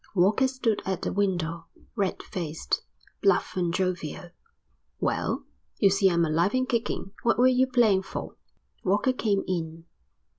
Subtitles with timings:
[0.15, 2.81] Walker stood at the window, red faced,
[3.21, 4.31] bluff and jovial.
[4.99, 5.45] "Well,
[5.77, 7.11] you see I'm alive and kicking.
[7.21, 8.35] What were you playing for?"
[8.83, 9.85] Walker came in.